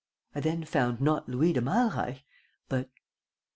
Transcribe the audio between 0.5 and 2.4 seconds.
found not Louis de Malreich,